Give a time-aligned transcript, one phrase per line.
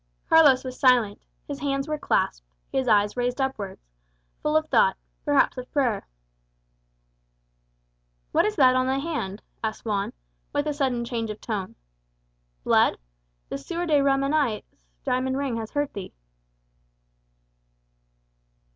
[0.29, 3.85] Carlos was silent; his hands were clasped, his eyes raised upwards,
[4.41, 6.07] full of thought, perhaps of prayer.
[8.31, 10.13] "What is that on thy hand?" asked Juan,
[10.53, 11.75] with a sudden change of tone.
[12.63, 12.97] "Blood?
[13.49, 14.63] The Sieur de Ramenais'
[15.03, 16.11] diamond ring has hurt thee."